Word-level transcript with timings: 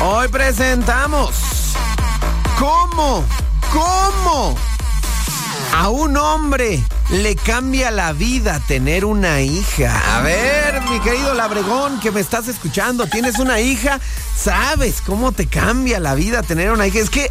Hoy 0.00 0.28
presentamos 0.28 1.34
cómo, 2.58 3.24
cómo 3.72 4.56
a 5.74 5.88
un 5.88 6.16
hombre 6.16 6.82
le 7.10 7.36
cambia 7.36 7.90
la 7.90 8.12
vida 8.12 8.60
tener 8.66 9.04
una 9.04 9.40
hija. 9.40 10.16
A 10.16 10.22
ver, 10.22 10.80
mi 10.90 11.00
querido 11.00 11.34
Labregón, 11.34 12.00
que 12.00 12.10
me 12.10 12.20
estás 12.20 12.48
escuchando, 12.48 13.06
tienes 13.06 13.38
una 13.38 13.60
hija, 13.60 14.00
sabes 14.36 15.00
cómo 15.04 15.32
te 15.32 15.46
cambia 15.46 16.00
la 16.00 16.14
vida 16.14 16.42
tener 16.42 16.70
una 16.70 16.86
hija. 16.86 17.00
Es 17.00 17.10
que, 17.10 17.30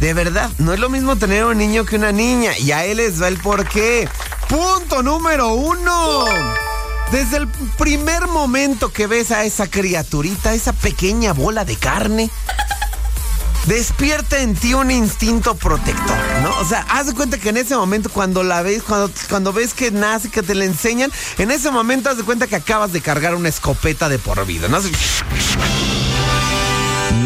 de 0.00 0.14
verdad, 0.14 0.50
no 0.58 0.72
es 0.72 0.80
lo 0.80 0.88
mismo 0.88 1.16
tener 1.16 1.44
un 1.44 1.58
niño 1.58 1.84
que 1.84 1.96
una 1.96 2.12
niña. 2.12 2.56
Y 2.58 2.72
a 2.72 2.84
él 2.84 2.98
les 2.98 3.20
va 3.20 3.28
el 3.28 3.38
porqué. 3.38 4.08
Punto 4.48 5.02
número 5.02 5.54
uno. 5.54 6.24
Desde 7.10 7.36
el 7.36 7.48
primer 7.78 8.15
momento 8.36 8.92
que 8.92 9.06
ves 9.06 9.30
a 9.30 9.44
esa 9.44 9.66
criaturita, 9.66 10.52
esa 10.52 10.74
pequeña 10.74 11.32
bola 11.32 11.64
de 11.64 11.74
carne, 11.76 12.30
despierta 13.64 14.42
en 14.42 14.54
ti 14.54 14.74
un 14.74 14.90
instinto 14.90 15.54
protector, 15.54 16.18
¿no? 16.42 16.50
O 16.60 16.64
sea, 16.66 16.84
haz 16.90 17.06
de 17.06 17.14
cuenta 17.14 17.38
que 17.38 17.48
en 17.48 17.56
ese 17.56 17.74
momento 17.74 18.10
cuando 18.10 18.42
la 18.42 18.60
ves, 18.60 18.82
cuando, 18.82 19.10
cuando 19.30 19.54
ves 19.54 19.72
que 19.72 19.90
nace, 19.90 20.30
que 20.30 20.42
te 20.42 20.54
la 20.54 20.66
enseñan, 20.66 21.10
en 21.38 21.50
ese 21.50 21.70
momento 21.70 22.10
haz 22.10 22.18
de 22.18 22.24
cuenta 22.24 22.46
que 22.46 22.56
acabas 22.56 22.92
de 22.92 23.00
cargar 23.00 23.34
una 23.34 23.48
escopeta 23.48 24.10
de 24.10 24.18
por 24.18 24.44
vida, 24.44 24.68
¿no? 24.68 24.80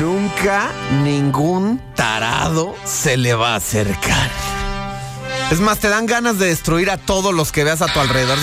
Nunca 0.00 0.72
ningún 1.02 1.82
tarado 1.94 2.74
se 2.86 3.18
le 3.18 3.34
va 3.34 3.52
a 3.52 3.56
acercar. 3.56 4.30
Es 5.50 5.60
más, 5.60 5.80
te 5.80 5.90
dan 5.90 6.06
ganas 6.06 6.38
de 6.38 6.46
destruir 6.46 6.90
a 6.90 6.96
todos 6.96 7.34
los 7.34 7.52
que 7.52 7.62
veas 7.62 7.82
a 7.82 7.92
tu 7.92 8.00
alrededor. 8.00 8.38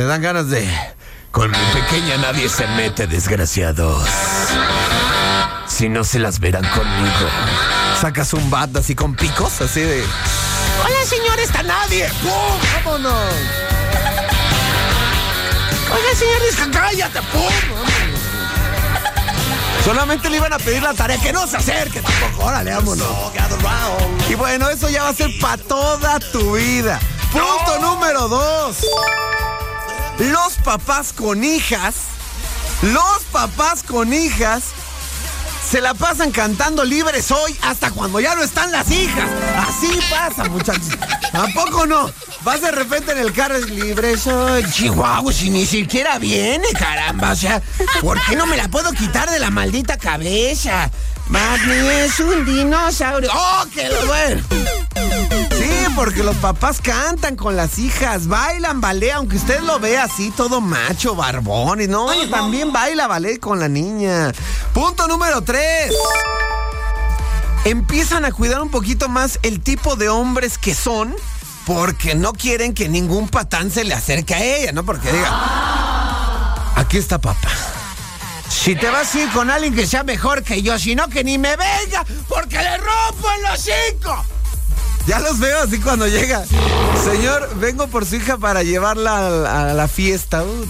Te 0.00 0.06
dan 0.06 0.22
ganas 0.22 0.48
de... 0.48 0.66
Con 1.30 1.50
mi 1.50 1.58
pequeña 1.74 2.16
nadie 2.16 2.48
se 2.48 2.66
mete, 2.68 3.06
desgraciados. 3.06 4.08
Si 5.68 5.90
no 5.90 6.04
se 6.04 6.18
las 6.18 6.40
verán 6.40 6.66
conmigo. 6.70 7.28
Sacas 8.00 8.32
un 8.32 8.48
bat 8.48 8.74
así 8.78 8.94
con 8.94 9.14
picos, 9.14 9.60
así 9.60 9.82
de... 9.82 10.02
Hola, 10.82 11.04
señor, 11.04 11.38
está 11.38 11.62
nadie. 11.62 12.08
¡Pum! 12.22 12.32
¡Vámonos! 12.82 13.34
Oiga, 15.92 16.14
señor, 16.16 16.72
cállate. 16.72 17.20
¡Pum! 17.20 17.52
Solamente 19.84 20.30
le 20.30 20.38
iban 20.38 20.54
a 20.54 20.58
pedir 20.58 20.82
la 20.82 20.94
tarea 20.94 21.18
que 21.20 21.30
no 21.30 21.46
se 21.46 21.58
acerque 21.58 22.00
tampoco. 22.00 22.46
Órale, 22.46 22.72
vámonos. 22.72 23.06
Y 24.30 24.34
bueno, 24.34 24.70
eso 24.70 24.88
ya 24.88 25.02
va 25.02 25.10
a 25.10 25.14
ser 25.14 25.28
para 25.42 25.58
toda 25.58 26.18
tu 26.20 26.54
vida. 26.54 26.98
Punto 27.30 27.78
número 27.82 28.28
dos. 28.28 28.78
Los 30.20 30.58
papás 30.62 31.14
con 31.14 31.42
hijas, 31.42 31.94
los 32.82 33.22
papás 33.32 33.82
con 33.82 34.12
hijas 34.12 34.64
se 35.66 35.80
la 35.80 35.94
pasan 35.94 36.30
cantando 36.30 36.84
libres 36.84 37.30
hoy 37.30 37.56
hasta 37.62 37.90
cuando 37.90 38.20
ya 38.20 38.34
no 38.34 38.42
están 38.42 38.70
las 38.70 38.90
hijas. 38.90 39.30
Así 39.56 39.98
pasa, 40.10 40.44
muchachos. 40.50 40.90
Tampoco 41.32 41.86
no. 41.86 42.10
Vas 42.42 42.60
de 42.60 42.70
repente 42.70 43.12
en 43.12 43.18
el 43.18 43.32
carro 43.32 43.58
libre 43.60 44.18
soy. 44.18 44.62
Chihuahua, 44.70 45.32
si 45.32 45.48
ni 45.48 45.64
siquiera 45.64 46.18
viene, 46.18 46.68
caramba. 46.78 47.32
O 47.32 47.36
sea, 47.36 47.62
¿por 48.02 48.20
qué 48.24 48.36
no 48.36 48.46
me 48.46 48.58
la 48.58 48.68
puedo 48.68 48.92
quitar 48.92 49.30
de 49.30 49.38
la 49.38 49.50
maldita 49.50 49.96
cabeza? 49.96 50.90
Barney 51.28 52.04
es 52.04 52.20
un 52.20 52.44
dinosaurio. 52.44 53.30
¡Oh, 53.32 53.64
qué 53.72 53.88
bueno! 54.06 54.42
Porque 55.96 56.22
los 56.22 56.36
papás 56.36 56.80
cantan 56.80 57.36
con 57.36 57.56
las 57.56 57.78
hijas, 57.78 58.26
bailan 58.26 58.80
ballet, 58.80 59.12
aunque 59.12 59.36
usted 59.36 59.60
lo 59.60 59.78
vea 59.78 60.04
así, 60.04 60.30
todo 60.30 60.60
macho, 60.60 61.14
barbón, 61.14 61.82
y 61.82 61.88
no, 61.88 62.08
también 62.30 62.72
baila 62.72 63.06
ballet 63.06 63.38
con 63.38 63.60
la 63.60 63.68
niña. 63.68 64.32
Punto 64.72 65.06
número 65.08 65.42
tres. 65.42 65.92
Empiezan 67.64 68.24
a 68.24 68.32
cuidar 68.32 68.62
un 68.62 68.70
poquito 68.70 69.08
más 69.10 69.38
el 69.42 69.60
tipo 69.60 69.96
de 69.96 70.08
hombres 70.08 70.56
que 70.56 70.74
son, 70.74 71.14
porque 71.66 72.14
no 72.14 72.32
quieren 72.32 72.72
que 72.72 72.88
ningún 72.88 73.28
patán 73.28 73.70
se 73.70 73.84
le 73.84 73.92
acerque 73.92 74.34
a 74.34 74.42
ella, 74.42 74.72
¿no? 74.72 74.84
Porque 74.84 75.12
diga, 75.12 76.54
aquí 76.76 76.96
está 76.96 77.18
papá. 77.18 77.50
Si 78.48 78.74
te 78.74 78.88
vas 78.88 79.14
a 79.14 79.20
ir 79.20 79.30
con 79.32 79.50
alguien 79.50 79.74
que 79.74 79.86
sea 79.86 80.02
mejor 80.02 80.42
que 80.42 80.62
yo, 80.62 80.78
si 80.78 80.94
no 80.94 81.08
que 81.08 81.24
ni 81.24 81.36
me 81.36 81.56
venga, 81.56 82.06
porque 82.28 82.56
le 82.56 82.78
rompo 82.78 83.28
en 83.36 83.42
los 83.42 83.60
cinco. 83.60 84.24
Ya 85.06 85.18
los 85.20 85.38
veo 85.38 85.62
así 85.62 85.80
cuando 85.80 86.06
llega. 86.06 86.44
Señor, 87.04 87.56
vengo 87.56 87.86
por 87.88 88.04
su 88.04 88.16
hija 88.16 88.38
para 88.38 88.62
llevarla 88.62 89.70
a, 89.70 89.74
la 89.74 89.88
fiesta. 89.88 90.42
Uh, 90.42 90.66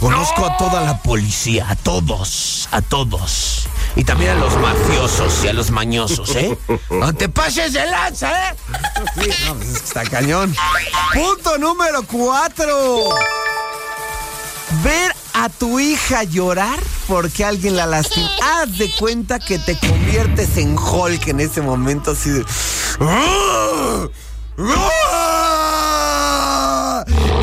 conozco 0.00 0.46
a 0.46 0.56
toda 0.56 0.80
la 0.82 1.02
policía, 1.02 1.68
a 1.68 1.76
todos, 1.76 2.68
a 2.70 2.80
todos. 2.82 3.68
Y 3.96 4.04
también 4.04 4.32
a 4.32 4.34
los 4.34 4.56
mafiosos 4.56 5.44
y 5.44 5.48
a 5.48 5.52
los 5.52 5.70
mañosos, 5.70 6.34
¿eh? 6.36 6.56
No 6.90 7.12
te 7.12 7.28
pases 7.28 7.72
de 7.72 7.86
lanza, 7.86 8.50
¿eh? 8.50 8.54
Sí, 9.22 9.30
no, 9.46 9.54
pues 9.54 9.68
está 9.74 10.04
cañón. 10.04 10.54
Punto 11.12 11.58
número 11.58 12.02
cuatro. 12.04 13.10
A 15.44 15.50
tu 15.50 15.78
hija 15.78 16.22
llorar 16.22 16.80
porque 17.06 17.44
alguien 17.44 17.76
la 17.76 17.84
lastima. 17.84 18.30
Haz 18.62 18.78
de 18.78 18.90
cuenta 18.98 19.38
que 19.38 19.58
te 19.58 19.78
conviertes 19.78 20.56
en 20.56 20.74
Hulk 20.78 21.28
en 21.28 21.40
ese 21.40 21.60
momento 21.60 22.12
así 22.12 22.30
de... 22.30 22.46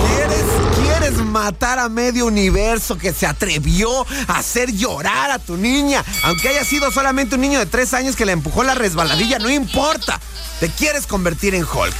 ¿Quieres, 0.08 0.46
¿Quieres 0.82 1.18
matar 1.18 1.78
a 1.78 1.90
medio 1.90 2.26
universo 2.26 2.98
que 2.98 3.14
se 3.14 3.28
atrevió 3.28 4.08
a 4.28 4.40
hacer 4.40 4.72
llorar 4.72 5.30
a 5.30 5.38
tu 5.38 5.56
niña? 5.56 6.04
Aunque 6.24 6.50
haya 6.50 6.66
sido 6.66 6.90
solamente 6.90 7.36
un 7.36 7.42
niño 7.42 7.60
de 7.60 7.68
tres 7.68 7.94
años 7.94 8.16
que 8.16 8.26
le 8.26 8.32
empujó 8.32 8.64
la 8.64 8.74
resbaladilla, 8.74 9.38
no 9.38 9.52
importa. 9.52 10.20
Te 10.60 10.70
quieres 10.70 11.06
convertir 11.06 11.54
en 11.54 11.66
Hulk. 11.66 11.94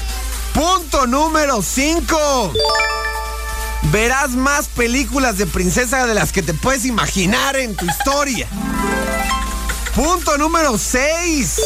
Punto 0.56 1.06
número 1.06 1.62
5 1.62 2.54
verás 3.92 4.32
más 4.32 4.68
películas 4.68 5.38
de 5.38 5.46
princesa 5.46 6.06
de 6.06 6.14
las 6.14 6.32
que 6.32 6.44
te 6.44 6.54
puedes 6.54 6.86
imaginar 6.86 7.56
en 7.56 7.76
tu 7.76 7.86
historia. 7.86 8.48
Punto 9.96 10.38
número 10.38 10.78
6. 10.78 11.60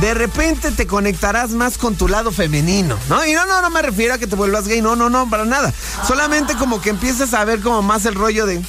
De 0.00 0.14
repente 0.14 0.70
te 0.70 0.86
conectarás 0.86 1.50
más 1.50 1.76
con 1.76 1.96
tu 1.96 2.08
lado 2.08 2.32
femenino, 2.32 2.98
¿no? 3.08 3.26
Y 3.26 3.32
no, 3.32 3.44
no, 3.46 3.60
no 3.60 3.70
me 3.70 3.82
refiero 3.82 4.14
a 4.14 4.18
que 4.18 4.26
te 4.26 4.36
vuelvas 4.36 4.66
gay, 4.66 4.80
no, 4.80 4.96
no, 4.96 5.10
no, 5.10 5.28
para 5.28 5.44
nada. 5.44 5.72
Solamente 6.06 6.54
como 6.54 6.80
que 6.80 6.90
empiezas 6.90 7.34
a 7.34 7.44
ver 7.44 7.60
como 7.60 7.82
más 7.82 8.06
el 8.06 8.14
rollo 8.14 8.46
de... 8.46 8.62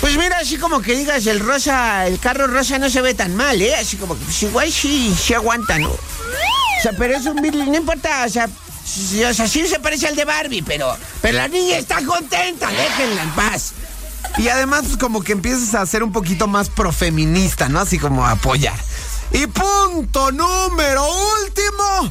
Pues 0.00 0.16
mira, 0.18 0.38
así 0.38 0.56
como 0.58 0.82
que 0.82 0.94
digas, 0.94 1.26
el 1.26 1.40
rosa, 1.40 2.06
el 2.06 2.18
carro 2.18 2.46
rosa 2.46 2.78
no 2.78 2.90
se 2.90 3.00
ve 3.00 3.14
tan 3.14 3.34
mal, 3.36 3.60
¿eh? 3.62 3.74
Así 3.76 3.96
como 3.96 4.18
que, 4.18 4.24
pues 4.24 4.42
igual 4.42 4.70
sí, 4.72 5.16
sí 5.18 5.32
aguanta, 5.32 5.78
¿no? 5.78 5.90
O 5.90 6.82
sea, 6.82 6.92
pero 6.98 7.16
es 7.16 7.24
un 7.26 7.36
no 7.36 7.76
importa, 7.76 8.24
o 8.26 8.28
sea, 8.28 8.48
o 9.28 9.34
sea, 9.34 9.48
sí 9.48 9.66
se 9.66 9.80
parece 9.80 10.06
al 10.06 10.16
de 10.16 10.24
Barbie, 10.24 10.62
pero, 10.62 10.96
pero 11.20 11.38
la 11.38 11.48
niña 11.48 11.76
está 11.76 12.04
contenta, 12.04 12.68
déjenla 12.70 13.22
en 13.22 13.30
paz. 13.30 13.72
Y 14.38 14.48
además, 14.48 14.82
pues, 14.84 14.96
como 14.96 15.22
que 15.22 15.32
empiezas 15.32 15.74
a 15.74 15.86
ser 15.86 16.02
un 16.02 16.12
poquito 16.12 16.46
más 16.46 16.68
profeminista, 16.68 17.68
¿no? 17.68 17.80
Así 17.80 17.98
como 17.98 18.26
apoyar. 18.26 18.78
Y 19.32 19.46
punto 19.46 20.30
número 20.30 21.04
último. 21.42 22.08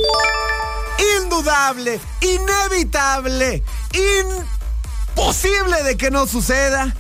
Indudable, 1.20 2.00
inevitable, 2.22 3.64
imposible 5.14 5.84
de 5.84 5.98
que 5.98 6.12
no 6.12 6.28
suceda. 6.28 6.94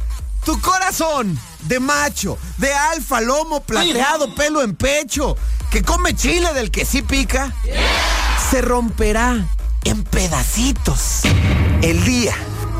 Tu 0.45 0.59
corazón 0.61 1.39
de 1.61 1.79
macho, 1.79 2.37
de 2.57 2.71
alfa, 2.73 3.19
lomo 3.19 3.61
plateado, 3.61 4.35
pelo 4.35 4.61
en 4.61 4.75
pecho, 4.75 5.35
que 5.71 5.81
come 5.81 6.15
chile 6.15 6.53
del 6.53 6.69
que 6.69 6.85
sí 6.85 7.01
pica, 7.01 7.51
se 8.51 8.61
romperá 8.61 9.43
en 9.85 10.03
pedacitos. 10.03 11.21
El 11.81 12.03
día 12.03 12.33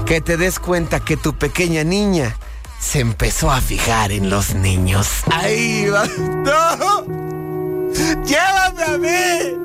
que 0.06 0.20
te 0.22 0.38
des 0.38 0.60
cuenta 0.60 1.00
que 1.00 1.16
tu 1.18 1.34
pequeña 1.34 1.84
niña 1.84 2.36
se 2.80 3.00
empezó 3.00 3.50
a 3.52 3.62
fijar 3.62 4.12
en 4.12 4.30
los 4.30 4.54
niños. 4.54 5.08
Ahí 5.32 5.88
va. 5.88 6.06
¡No! 6.18 7.06
¡Llévame 8.26 8.84
a 8.84 8.98
mí! 8.98 9.56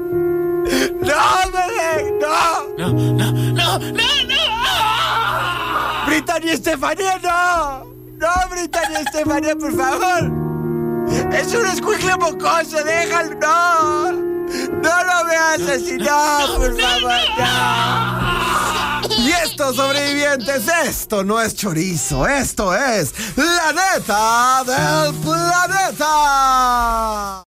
¡No, 1.00 1.16
me 1.52 1.66
¡No! 2.20 2.76
¡No, 2.78 2.92
no, 2.92 3.32
no, 3.32 3.32
no, 3.52 3.78
no! 3.78 4.50
¡Brittany 6.06 6.50
Estefanía, 6.50 7.18
no! 7.18 7.84
¡No, 8.18 8.28
Brittany 8.50 8.96
Estefanía, 9.04 9.56
por 9.56 9.76
favor! 9.76 10.30
¡Es 11.32 11.54
un 11.54 11.66
escuicle 11.66 12.16
mocoso, 12.16 12.84
déjalo! 12.84 13.34
¡No! 13.40 14.29
¡No 14.82 15.04
lo 15.04 15.24
veas 15.26 15.60
así! 15.60 15.96
¡No, 15.98 16.56
por 16.56 16.80
favor! 16.80 17.20
¡No! 17.38 18.30
Y 19.18 19.30
esto, 19.32 19.72
sobrevivientes, 19.74 20.68
esto 20.84 21.22
no 21.24 21.40
es 21.40 21.54
chorizo, 21.54 22.26
esto 22.26 22.74
es 22.74 23.12
la 23.36 23.72
neta 23.72 24.64
del 24.64 25.14
planeta. 25.16 26.06